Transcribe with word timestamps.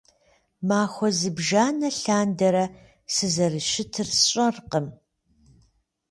Махуэ 0.67 1.09
зыбжанэ 1.19 1.89
лъандэрэ, 2.01 2.65
сызэрыщытыр 3.13 4.07
сщӀэркъым 4.17 4.87